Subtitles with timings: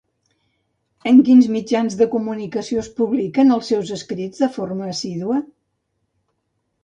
[1.09, 5.37] En quins mitjans de comunicació es publiquen els seus escrits de forma assídua?